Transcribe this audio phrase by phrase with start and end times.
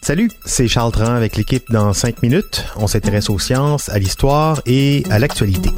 [0.00, 2.64] Salut, c'est Charles Tran avec l'équipe dans 5 minutes.
[2.76, 5.68] On s'intéresse aux sciences, à l'histoire et à l'actualité.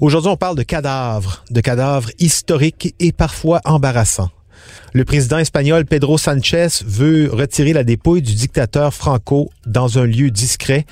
[0.00, 4.30] Aujourd'hui, on parle de cadavres, de cadavres historiques et parfois embarrassants.
[4.92, 10.30] Le président espagnol Pedro Sanchez veut retirer la dépouille du dictateur Franco dans un lieu
[10.30, 10.86] discret.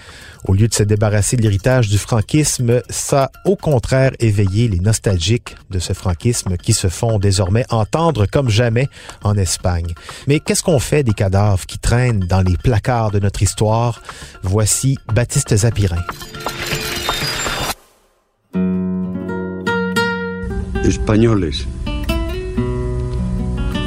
[0.44, 4.78] Au lieu de se débarrasser de l'héritage du franquisme, ça a au contraire éveillé les
[4.78, 8.88] nostalgiques de ce franquisme qui se font désormais entendre comme jamais
[9.22, 9.92] en Espagne.
[10.26, 14.02] Mais qu'est-ce qu'on fait des cadavres qui traînent dans les placards de notre histoire?
[14.42, 16.02] Voici Baptiste Zapirin.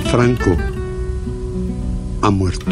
[0.09, 0.57] Franco
[2.23, 2.65] a muerto.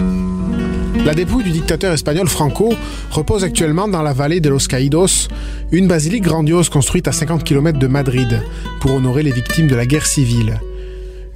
[1.05, 2.73] La dépouille du dictateur espagnol Franco
[3.11, 5.27] repose actuellement dans la vallée de Los Caídos,
[5.71, 8.41] une basilique grandiose construite à 50 km de Madrid
[8.79, 10.59] pour honorer les victimes de la guerre civile.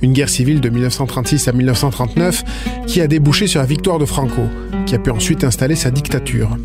[0.01, 2.43] Une guerre civile de 1936 à 1939
[2.87, 4.41] qui a débouché sur la victoire de Franco,
[4.87, 6.57] qui a pu ensuite installer sa dictature.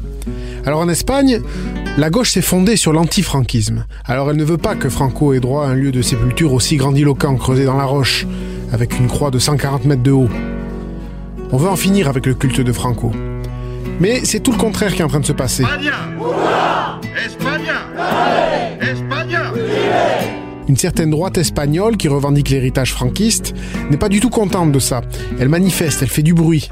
[0.64, 1.42] Alors en Espagne,
[1.98, 3.84] la gauche s'est fondée sur l'antifranquisme.
[4.06, 6.76] Alors elle ne veut pas que Franco ait droit à un lieu de sépulture aussi
[6.76, 8.26] grandiloquent creusé dans la roche,
[8.72, 10.28] avec une croix de 140 mètres de haut.
[11.52, 13.12] On veut en finir avec le culte de Franco.
[14.00, 15.64] Mais c'est tout le contraire qui est en train de se passer.
[20.68, 23.54] Une certaine droite espagnole qui revendique l'héritage franquiste
[23.88, 25.00] n'est pas du tout contente de ça.
[25.38, 26.68] Elle manifeste, elle fait du bruit.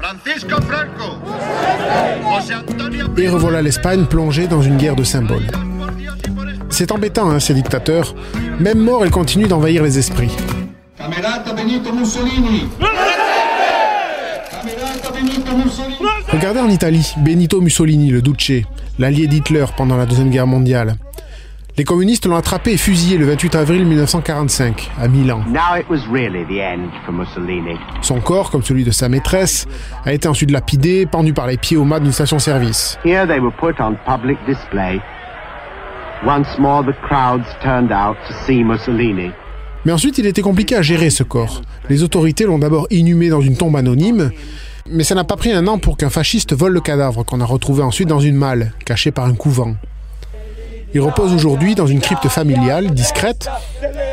[3.17, 5.47] Et revoilà l'Espagne plongée dans une guerre de symboles.
[6.69, 8.13] C'est embêtant, hein, ces dictateurs.
[8.59, 10.35] Même mort, ils continuent d'envahir les esprits.
[16.31, 18.63] Regardez en Italie, Benito Mussolini, le Duce,
[18.97, 20.95] l'allié d'Hitler pendant la Deuxième Guerre mondiale.
[21.77, 25.41] Les communistes l'ont attrapé et fusillé le 28 avril 1945 à Milan.
[28.01, 29.67] Son corps, comme celui de sa maîtresse,
[30.05, 32.97] a été ensuite lapidé, pendu par les pieds au mât d'une station-service.
[39.85, 41.61] Mais ensuite, il était compliqué à gérer ce corps.
[41.89, 44.31] Les autorités l'ont d'abord inhumé dans une tombe anonyme,
[44.89, 47.45] mais ça n'a pas pris un an pour qu'un fasciste vole le cadavre qu'on a
[47.45, 49.75] retrouvé ensuite dans une malle, cachée par un couvent.
[50.93, 53.49] Il repose aujourd'hui dans une crypte familiale, discrète,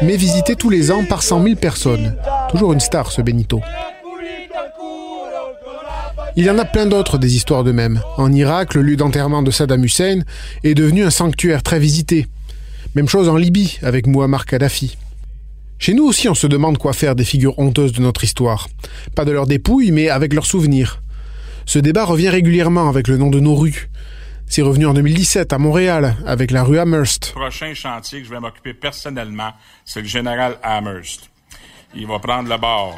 [0.03, 2.17] mais visitée tous les ans par 100 000 personnes.
[2.51, 3.61] Toujours une star, ce Benito.
[6.35, 8.01] Il y en a plein d'autres des histoires de même.
[8.17, 10.21] En Irak, le lieu d'enterrement de Saddam Hussein
[10.65, 12.27] est devenu un sanctuaire très visité.
[12.95, 14.97] Même chose en Libye avec Muammar Kadhafi.
[15.79, 18.69] Chez nous aussi, on se demande quoi faire des figures honteuses de notre histoire.
[19.17, 21.03] Pas de leurs dépouilles, mais avec leurs souvenirs.
[21.67, 23.91] Ce débat revient régulièrement avec le nom de nos rues.
[24.47, 27.33] C'est revenu en 2017 à Montréal, avec la rue Amherst.
[27.35, 29.53] Le prochain chantier que je vais m'occuper personnellement,
[29.85, 31.31] c'est le général Amherst.
[31.95, 32.97] Il va prendre le bord.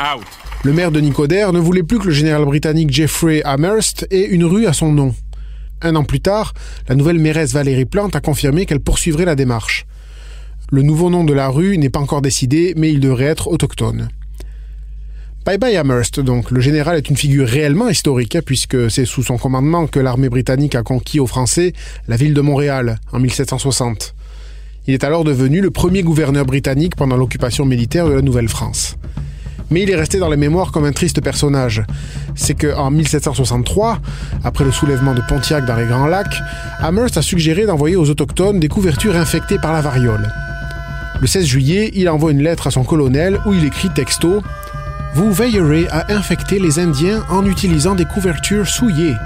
[0.00, 0.24] Out.
[0.64, 4.44] Le maire de Nicodère ne voulait plus que le général britannique Jeffrey Amherst ait une
[4.44, 5.14] rue à son nom.
[5.82, 6.52] Un an plus tard,
[6.88, 9.86] la nouvelle mairesse Valérie Plante a confirmé qu'elle poursuivrait la démarche.
[10.72, 14.08] Le nouveau nom de la rue n'est pas encore décidé, mais il devrait être autochtone.
[15.44, 16.52] Bye bye Amherst, donc.
[16.52, 20.28] Le général est une figure réellement historique, hein, puisque c'est sous son commandement que l'armée
[20.28, 21.72] britannique a conquis aux Français
[22.06, 24.14] la ville de Montréal en 1760.
[24.86, 28.94] Il est alors devenu le premier gouverneur britannique pendant l'occupation militaire de la Nouvelle-France.
[29.70, 31.82] Mais il est resté dans les mémoires comme un triste personnage.
[32.36, 33.98] C'est qu'en 1763,
[34.44, 36.40] après le soulèvement de Pontiac dans les Grands Lacs,
[36.78, 40.30] Amherst a suggéré d'envoyer aux Autochtones des couvertures infectées par la variole.
[41.20, 44.42] Le 16 juillet, il envoie une lettre à son colonel où il écrit texto
[45.14, 49.16] Vous veillerez à infecter les Indiens en utilisant des couvertures souillées,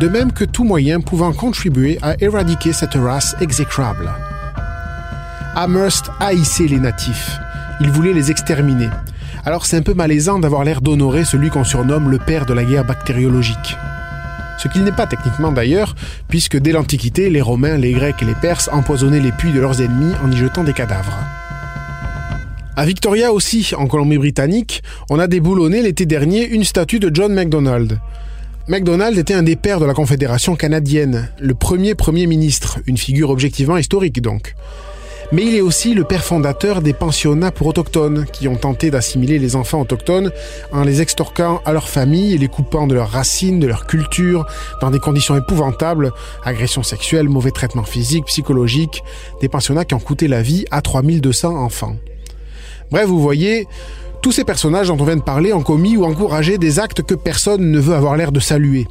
[0.00, 4.10] de même que tout moyen pouvant contribuer à éradiquer cette race exécrable.
[5.54, 7.38] Amherst haïssait les natifs.
[7.80, 8.88] Il voulait les exterminer.
[9.44, 12.64] Alors c'est un peu malaisant d'avoir l'air d'honorer celui qu'on surnomme le père de la
[12.64, 13.76] guerre bactériologique.
[14.56, 15.96] Ce qu'il n'est pas techniquement d'ailleurs,
[16.28, 19.82] puisque dès l'Antiquité, les Romains, les Grecs et les Perses empoisonnaient les puits de leurs
[19.82, 21.18] ennemis en y jetant des cadavres.
[22.74, 28.00] À Victoria aussi, en Colombie-Britannique, on a déboulonné l'été dernier une statue de John MacDonald.
[28.66, 33.28] MacDonald était un des pères de la Confédération canadienne, le premier Premier ministre, une figure
[33.28, 34.54] objectivement historique donc.
[35.32, 39.38] Mais il est aussi le père fondateur des pensionnats pour autochtones, qui ont tenté d'assimiler
[39.38, 40.30] les enfants autochtones
[40.72, 44.46] en les extorquant à leur famille et les coupant de leurs racines, de leur culture,
[44.80, 46.10] dans des conditions épouvantables,
[46.42, 49.02] agressions sexuelles, mauvais traitements physiques, psychologiques,
[49.42, 51.96] des pensionnats qui ont coûté la vie à 3200 enfants.
[52.92, 53.66] Bref, vous voyez,
[54.20, 57.14] tous ces personnages dont on vient de parler ont commis ou encouragé des actes que
[57.14, 58.86] personne ne veut avoir l'air de saluer.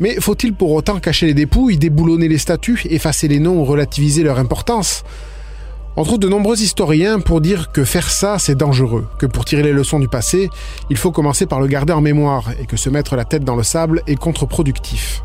[0.00, 4.22] Mais faut-il pour autant cacher les dépouilles, déboulonner les statues, effacer les noms ou relativiser
[4.22, 5.02] leur importance?
[5.96, 9.62] On trouve de nombreux historiens pour dire que faire ça, c'est dangereux, que pour tirer
[9.62, 10.50] les leçons du passé,
[10.90, 13.56] il faut commencer par le garder en mémoire, et que se mettre la tête dans
[13.56, 15.22] le sable est contre-productif.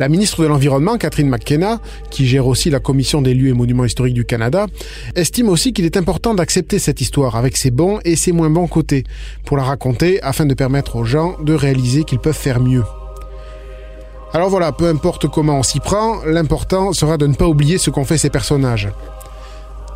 [0.00, 1.78] La ministre de l'Environnement, Catherine McKenna,
[2.10, 4.66] qui gère aussi la Commission des lieux et monuments historiques du Canada,
[5.14, 8.66] estime aussi qu'il est important d'accepter cette histoire avec ses bons et ses moins bons
[8.66, 9.04] côtés,
[9.44, 12.82] pour la raconter afin de permettre aux gens de réaliser qu'ils peuvent faire mieux.
[14.32, 17.90] Alors voilà, peu importe comment on s'y prend, l'important sera de ne pas oublier ce
[17.90, 18.88] qu'ont fait ces personnages.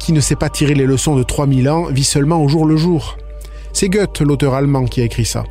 [0.00, 2.76] Qui ne sait pas tirer les leçons de 3000 ans vit seulement au jour le
[2.76, 3.16] jour.
[3.72, 5.44] C'est Goethe, l'auteur allemand, qui a écrit ça.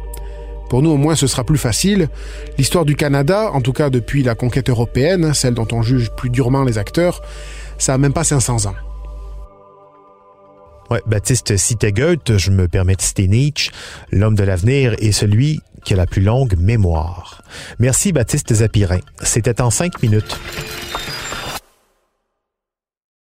[0.70, 2.10] Pour nous, au moins, ce sera plus facile.
[2.58, 6.30] L'histoire du Canada, en tout cas depuis la conquête européenne, celle dont on juge plus
[6.30, 7.22] durement les acteurs,
[7.78, 8.76] ça a même pas 500 ans.
[11.08, 13.72] Baptiste citait Goethe, je me permets de citer Nietzsche.
[14.12, 17.44] L'homme de l'avenir est celui qui a la plus longue mémoire.
[17.80, 19.00] Merci Baptiste Zapirin.
[19.22, 20.40] C'était en cinq minutes.